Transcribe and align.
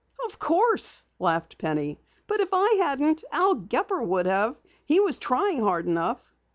"Of 0.25 0.39
course," 0.39 1.05
laughed 1.19 1.59
Penny. 1.59 1.99
"But 2.25 2.39
if 2.39 2.49
I 2.53 2.77
hadn't, 2.79 3.23
Al 3.31 3.53
Gepper 3.53 4.01
would 4.01 4.25
have. 4.25 4.59
He 4.87 4.99
was 4.99 5.19
trying 5.19 5.59
hard 5.59 5.85
enough!" 5.85 6.33